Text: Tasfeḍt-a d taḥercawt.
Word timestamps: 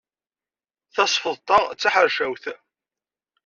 Tasfeḍt-a 0.93 1.59
d 1.73 1.77
taḥercawt. 1.81 2.43